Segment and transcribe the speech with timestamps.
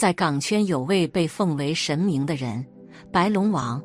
[0.00, 2.64] 在港圈有位被奉为神明的人——
[3.12, 3.78] 白龙王，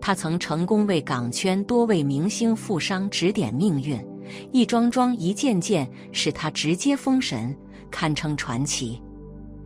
[0.00, 4.02] 他曾成功为港圈多位明星富商指点命运，
[4.50, 7.54] 一桩桩、一件件，使他直接封神，
[7.90, 8.98] 堪称传奇。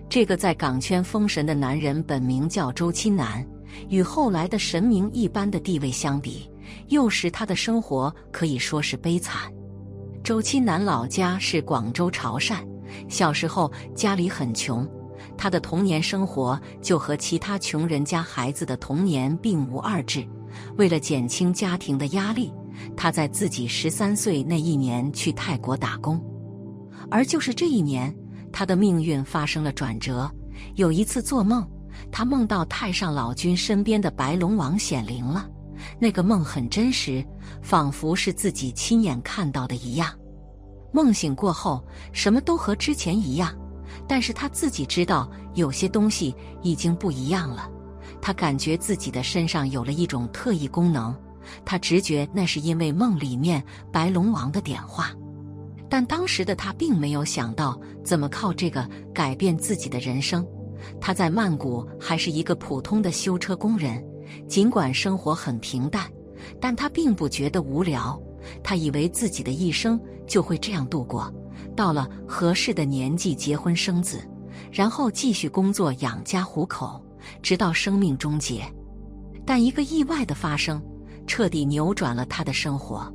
[0.09, 3.47] 这个在港圈封神的男人，本名叫周钦南，
[3.89, 6.51] 与后来的神明一般的地位相比，
[6.89, 9.43] 幼时他的生活可以说是悲惨。
[10.25, 12.57] 周钦南老家是广州潮汕，
[13.09, 14.85] 小时候家里很穷，
[15.37, 20.27] 他的童年生活就和其他穷人家孩子的童年并无二致。
[20.77, 22.53] 为了减轻家庭的压力，
[22.97, 26.23] 他在自己十三岁那一年去泰国打工，
[27.11, 28.15] 而就是这一年。
[28.53, 30.31] 他的命运发生了转折。
[30.75, 31.67] 有一次做梦，
[32.11, 35.49] 他梦到太上老君身边的白龙王显灵了。
[35.99, 37.25] 那个梦很真实，
[37.63, 40.11] 仿佛是自己亲眼看到的一样。
[40.93, 43.57] 梦醒过后，什么都和之前一样，
[44.09, 47.71] 但是他自己知道有些东西已经不一样了。
[48.21, 51.15] 他感觉自己的身上有了一种特异功能，
[51.65, 55.11] 他直觉那是因为梦里面白龙王的点化。
[55.89, 60.47] 但当时的他并没有想到怎么靠这个改变自己的人生。
[61.01, 64.03] 他在曼谷还是一个普通的修车工人，
[64.49, 66.11] 尽管生活很平淡，
[66.61, 68.21] 但他并不觉得无聊。
[68.65, 71.33] 他以为自己的一生就会这样度过，
[71.75, 74.21] 到了合适的年纪结婚生子，
[74.71, 77.05] 然后继续工作养家糊口，
[77.43, 78.63] 直到生命终结。
[79.45, 80.83] 但一个意外的发生，
[81.27, 83.13] 彻底扭转了他的生活。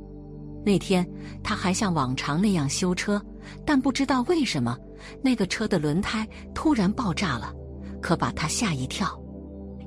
[0.64, 1.08] 那天，
[1.42, 3.22] 他还像往常那样修车，
[3.64, 4.76] 但不知道为什么，
[5.22, 7.54] 那个车的轮胎突然爆炸了，
[8.02, 9.18] 可把他吓一跳。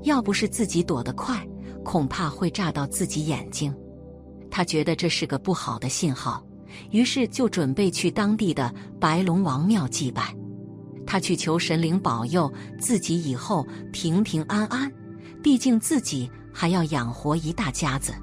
[0.03, 1.47] 要不是自己躲得快，
[1.83, 3.75] 恐怕会炸到自己眼睛。
[4.49, 6.43] 他觉得这是个不好的信号，
[6.89, 10.35] 于是就准备去当地的白龙王庙祭拜。
[11.05, 14.91] 他去求神灵保佑自己以后平平安安，
[15.43, 18.13] 毕竟自己还要养活一大家子。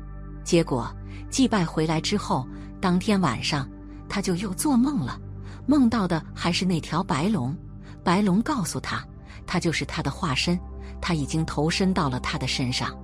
[0.44, 0.90] 结果。
[1.30, 2.48] 祭拜回来之后，
[2.80, 3.68] 当天晚上
[4.08, 5.20] 他就又做梦了，
[5.66, 7.54] 梦到的还是那条白龙。
[8.02, 9.06] 白龙告诉他，
[9.46, 10.58] 他就是他的化身，
[11.02, 12.98] 他已经投身到了他的身上。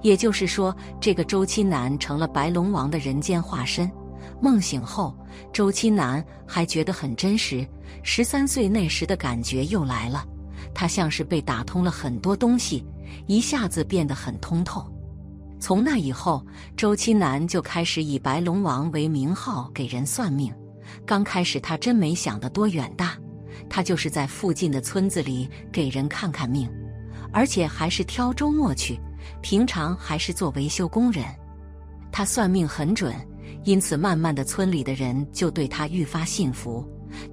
[0.00, 3.90] 也就是说，这个周钦南成了白龙王的人间化身。
[4.40, 5.16] 梦醒后，
[5.52, 7.66] 周钦南还觉得很真实，
[8.02, 10.24] 十三岁那时的感觉又来了，
[10.74, 12.84] 他像是被打通了很多东西，
[13.26, 14.84] 一下子变得很通透。
[15.58, 16.44] 从那以后，
[16.76, 20.52] 周钦南就开始以白龙王为名号给人算命。
[21.06, 23.16] 刚开始他真没想得多远大，
[23.68, 26.68] 他就是在附近的村子里给人看看命，
[27.30, 28.98] 而且还是挑周末去，
[29.42, 31.24] 平常还是做维修工人。
[32.10, 33.14] 他算命很准，
[33.64, 36.84] 因此慢慢的村里的人就对他愈发信服。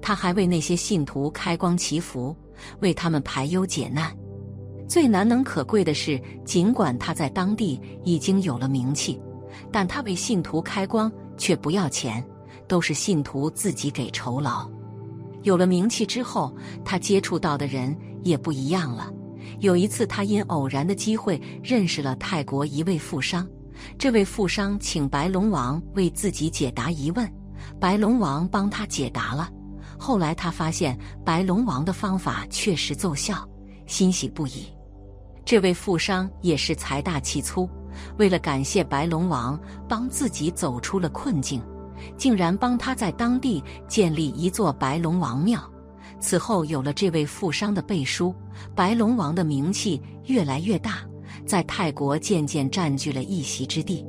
[0.02, 2.34] 他还为那些信徒开光祈福，
[2.80, 4.12] 为他们排忧解难。
[4.88, 9.20] 最难能可贵的是，尽管他在当地已经有了名气，
[9.70, 12.24] 但他为信徒开光却不要钱，
[12.66, 14.68] 都是信徒自己给酬劳。
[15.42, 16.52] 有了名气之后，
[16.84, 19.12] 他接触到的人也不一样了。
[19.60, 23.46] 有一次，他因偶然的机会认识了泰国一位富商，
[23.98, 27.30] 这位富商请白龙王为自己解答疑问，
[27.80, 29.48] 白龙王帮他解答了。
[29.98, 33.48] 后来他发现白龙王的方法确实奏效，
[33.86, 34.66] 欣喜不已。
[35.44, 37.68] 这位富商也是财大气粗，
[38.18, 39.58] 为了感谢白龙王
[39.88, 41.62] 帮自己走出了困境，
[42.16, 45.60] 竟然帮他在当地建立一座白龙王庙。
[46.20, 48.34] 此后有了这位富商的背书，
[48.74, 50.98] 白龙王的名气越来越大，
[51.48, 54.04] 在泰国渐渐占据了一席之地。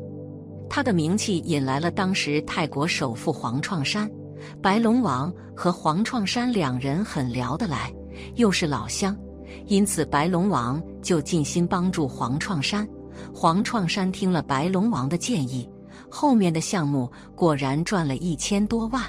[0.69, 4.11] 他的名气引来了当时泰国首富黄创山，
[4.61, 7.91] 白龙王和黄创山两人很聊得来，
[8.35, 9.17] 又是老乡。
[9.65, 12.87] 因此，白龙王就尽心帮助黄创山。
[13.33, 15.67] 黄创山听了白龙王的建议，
[16.09, 19.01] 后面的项目果然赚了一千多万。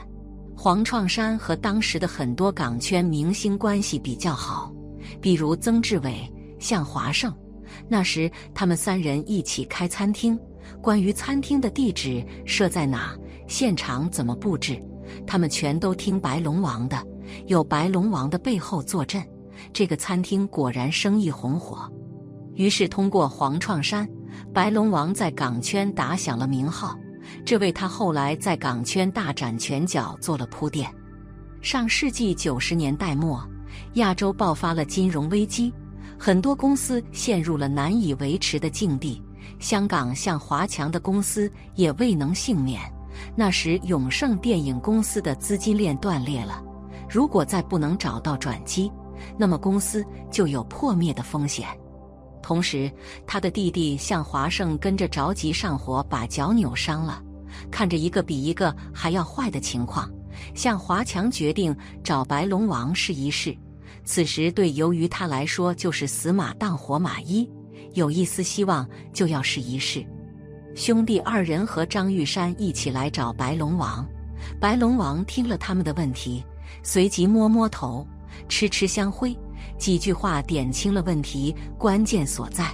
[0.57, 4.73] 黄创山和当时的很多港圈明星关系比较好，
[5.21, 6.15] 比如曾志伟、
[6.59, 7.35] 向华胜。
[7.89, 10.39] 那时他们三人一起开餐厅，
[10.81, 14.83] 关于餐厅的地址设在哪、现场怎么布置，
[15.27, 17.03] 他们全都听白龙王的，
[17.47, 19.23] 有白龙王的背后坐镇。
[19.73, 21.91] 这个餐厅果然生意红火，
[22.55, 24.09] 于是通过黄创山，
[24.55, 26.97] 白龙王在港圈打响了名号，
[27.45, 30.91] 这为他后来在港圈大展拳脚做了铺垫。
[31.61, 33.47] 上世纪九十年代末，
[33.95, 35.71] 亚洲爆发了金融危机，
[36.23, 39.23] 很多公司陷入了难以维持的境地。
[39.59, 42.79] 香港像华强的公司也未能幸免。
[43.35, 46.63] 那时永盛电影公司的资金链断裂了，
[47.09, 48.93] 如果再不能找到转机。
[49.39, 51.67] 那么公司就有破灭的风险。
[52.43, 52.93] 同时，
[53.27, 57.23] 他的弟弟向华胜跟着着急上火，把脚扭伤了。
[57.71, 60.11] 看着一个比一个还要坏的情况，
[60.55, 61.75] 向华强决定
[62.05, 63.57] 找白龙王试一试。
[64.05, 67.49] 此时，对由于他来说就是死马当活马医，
[67.95, 70.05] 有一丝希望就要试一试。
[70.75, 74.07] 兄弟二人和张玉山一起来找白龙王。
[74.59, 76.43] 白龙王听了他们的问题，
[76.83, 78.07] 随即摸摸头，
[78.49, 79.37] 吃吃香灰，
[79.79, 82.67] 几句话点清了问题关键所在。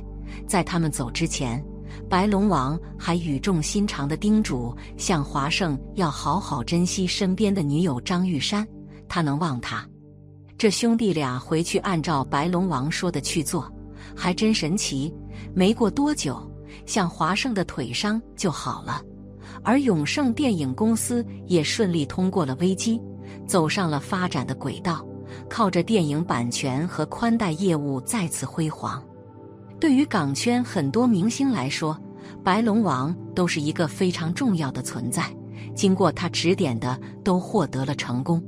[0.46, 1.64] 在他们走之前，
[2.08, 8.66] 白龙王还语重心长地叮嘱向华胜要好好珍惜身边的女友张玉山，
[9.08, 9.84] 他能忘他？
[10.58, 13.70] 这兄弟俩回去按照白龙王说的去做，
[14.14, 15.12] 还真神奇。
[15.54, 16.40] 没过多久，
[16.86, 19.02] 向华胜的腿伤就好了。
[19.62, 22.98] 而永盛电影公司也顺利通过了危机，
[23.46, 25.06] 走上了发展的轨道，
[25.48, 29.02] 靠着电影版权和宽带业务再次辉煌。
[29.78, 31.98] 对于港圈很多明星来说，
[32.42, 35.22] 白龙王都是一个非常重要的存在。
[35.74, 38.42] 经过他指点的，都获得了成功。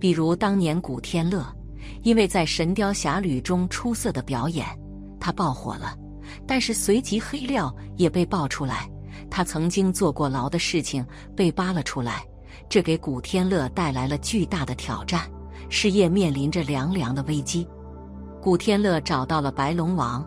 [0.00, 1.46] 比如当年古天乐，
[2.02, 4.66] 因为在《神雕侠侣》中出色的表演，
[5.20, 5.94] 他爆火了。
[6.46, 8.88] 但是随即黑料也被爆出来。
[9.28, 11.04] 他曾经坐过牢的事情
[11.36, 12.24] 被扒了出来，
[12.68, 15.30] 这给古天乐带来了巨大的挑战，
[15.68, 17.68] 事业面临着凉凉的危机。
[18.40, 20.26] 古天乐找到了白龙王，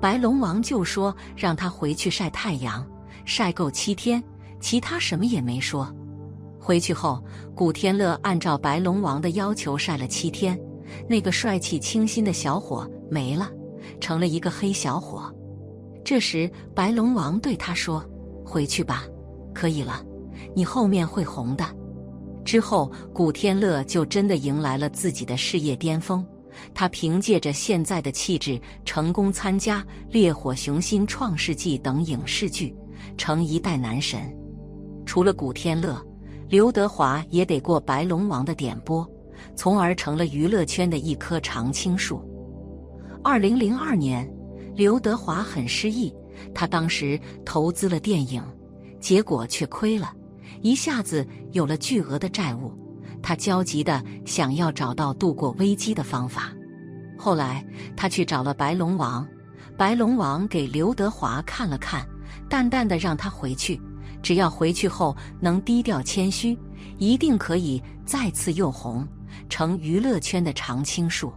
[0.00, 2.84] 白龙王就说让他回去晒太阳，
[3.24, 4.22] 晒够七天，
[4.60, 5.94] 其他什么也没说。
[6.64, 7.20] 回去后，
[7.56, 10.56] 古天乐按照白龙王的要求晒了七天，
[11.08, 13.50] 那个帅气清新的小伙没了，
[14.00, 15.28] 成了一个黑小伙。
[16.04, 18.08] 这时，白龙王对他说。
[18.44, 19.04] 回去吧，
[19.52, 20.04] 可以了，
[20.54, 21.64] 你后面会红的。
[22.44, 26.24] 之后，古天乐就真的迎来了自己的事业巅峰。
[26.74, 29.80] 他凭借着现在的气质，成功参加
[30.10, 32.76] 《烈火雄心》《创世纪》等影视剧，
[33.16, 34.20] 成一代男神。
[35.06, 36.00] 除了古天乐，
[36.52, 39.10] 刘德华也得过白龙王的点拨，
[39.56, 42.22] 从而成了娱乐圈的一棵常青树。
[43.24, 44.30] 二零零二年，
[44.74, 46.14] 刘德华很失意。
[46.54, 48.44] 他当时投资了电影，
[49.00, 50.12] 结果却亏了，
[50.60, 52.70] 一下子有了巨额的债务。
[53.22, 56.52] 他焦急的想要找到度过危机的方法。
[57.16, 57.64] 后来
[57.96, 59.26] 他去找了白龙王，
[59.78, 62.06] 白龙王给刘德华看了看，
[62.46, 63.80] 淡淡的让他回去，
[64.22, 66.56] 只要回去后能低调谦虚，
[66.98, 69.06] 一定可以再次又红，
[69.48, 71.32] 成娱乐圈的常青树。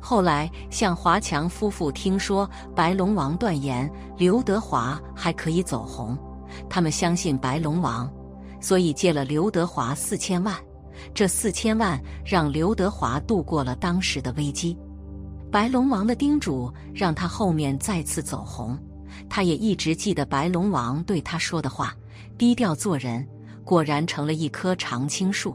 [0.00, 6.16] 后来，向华强夫妇听说白龙王断言刘德华还可以走红，
[6.68, 8.10] 他们相信白龙王，
[8.60, 10.54] 所以借了刘德华四千万。
[11.14, 14.76] 这四千万让刘德华度过了当时的危机。
[15.50, 18.78] 白龙王的叮嘱让他后面再次走红，
[19.28, 21.94] 他也一直记得白龙王对他说的话：
[22.38, 23.26] 低调做人。
[23.64, 25.54] 果然成了一棵常青树。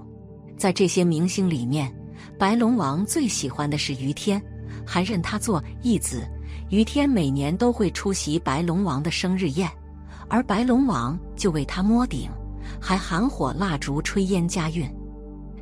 [0.56, 1.92] 在这些明星里面。
[2.38, 4.42] 白龙王最喜欢的是于天，
[4.86, 6.28] 还认他做义子。
[6.70, 9.70] 于天每年都会出席白龙王的生日宴，
[10.30, 12.30] 而白龙王就为他摸顶，
[12.80, 14.90] 还含火蜡烛、吹烟加运。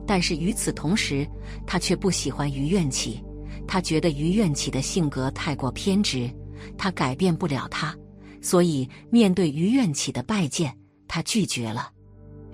[0.05, 1.27] 但是与此同时，
[1.65, 3.23] 他却不喜欢于愿起，
[3.67, 6.29] 他觉得于愿起的性格太过偏执，
[6.77, 7.95] 他改变不了他，
[8.41, 10.73] 所以面对于愿起的拜见，
[11.11, 11.91] 他拒绝了。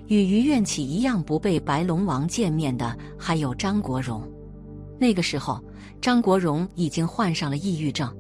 [0.08, 4.28] 与于愿起一样不被白龙王见面的还有张国荣。
[5.00, 5.64] 那个时候，
[6.02, 8.12] 张国荣已经患上了抑郁症，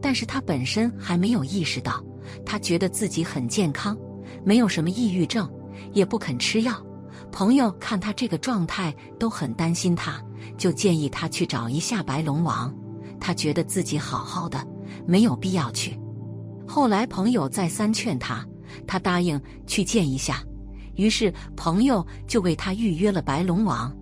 [0.00, 2.02] 但是他本身还没有意识到，
[2.44, 3.96] 他觉得自己很健康，
[4.44, 5.48] 没有什么抑郁症，
[5.92, 6.74] 也不肯吃药。
[7.30, 10.20] 朋友看他这个状态都很担心他，
[10.58, 12.74] 就建议他去找一下白龙王。
[13.20, 14.66] 他觉得自己好好的，
[15.06, 15.96] 没有必要去。
[16.66, 18.44] 后来朋友再三劝他，
[18.86, 20.42] 他答应去见一下。
[20.96, 23.94] 于是，朋友就为他预约了白龙王。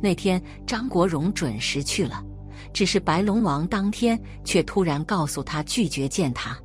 [0.00, 2.24] 那天，张国荣准时去了，
[2.72, 6.56] 只是白龙王当天却突然告诉他拒绝见他，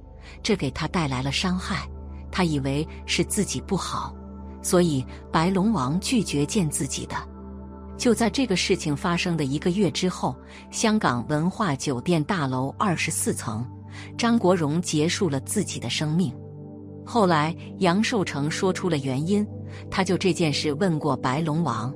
[0.42, 1.88] 这给他带来了伤害。
[2.32, 4.16] 他以为是自己不好，
[4.62, 7.16] 所以白龙王拒绝见自己的。
[7.98, 10.36] 就在这个事情发生的一个月之后，
[10.72, 13.66] 香港文化酒店大楼二十四层，
[14.18, 16.34] 张国荣结束了自己的生命。
[17.06, 19.46] 后来，杨受成说出了原因。
[19.90, 21.94] 他就这件事问过白龙王，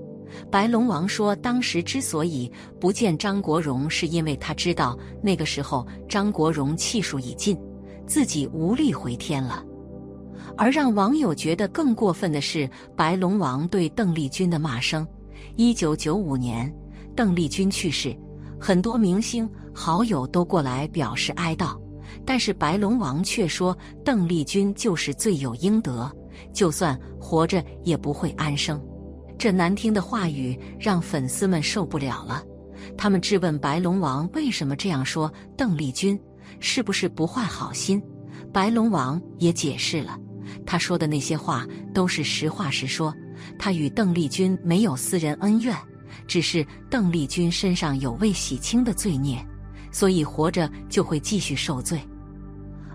[0.50, 7.58] 白龙王说，当时之所以不见张国荣，是因为他知道那个时候张国荣气数已尽，
[8.08, 9.64] 自己无力回天了。
[10.58, 15.08] 而让网友觉得更过分的是，白龙王对邓丽君的骂声。
[15.56, 16.74] 一九九五年，
[17.16, 18.16] 邓丽君去世，
[18.60, 21.80] 很多明星好友都过来表示哀悼，
[22.26, 26.12] 但是白龙王却说邓丽君就是罪有应得，
[26.54, 28.82] 就算活着也不会安生。
[29.38, 32.44] 这难听的话语让粉丝们受不了了，
[32.98, 36.20] 他们质问白龙王为什么这样说邓丽君，
[36.60, 38.02] 是不是不坏好心？
[38.52, 40.18] 白龙王也解释了，
[40.66, 43.14] 他说的那些话都是实话实说，
[43.60, 45.76] 他与邓丽君没有私人恩怨。
[46.26, 49.38] 只是邓丽君身上有未洗清的罪孽，
[49.92, 52.00] 所以活着就会继续受罪。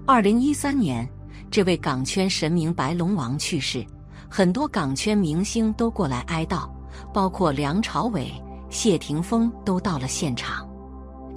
[0.06, 1.08] 二零一三年，
[1.50, 3.84] 这位港圈神明白龙王去世，
[4.28, 6.68] 很多港圈明星都过来哀悼，
[7.12, 8.32] 包括梁朝伟、
[8.70, 10.68] 谢霆锋都到了现场。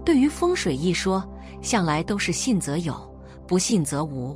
[0.03, 1.23] 对于风水一说，
[1.61, 2.95] 向来都是信则有，
[3.47, 4.35] 不信则无，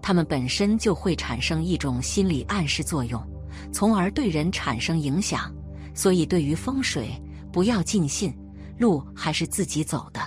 [0.00, 3.20] 他们本身就会产生一种心理暗示作用，
[3.72, 5.52] 从而对人产生影响。
[5.94, 7.10] 所以，对于风水，
[7.52, 8.32] 不要尽信，
[8.78, 10.20] 路还是自己走的。